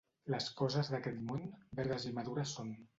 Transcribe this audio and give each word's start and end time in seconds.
Les 0.35 0.47
coses 0.61 0.89
d'aquest 0.95 1.21
món, 1.29 1.47
verdes 1.83 2.11
i 2.11 2.19
madures 2.21 2.61
són. 2.61 2.79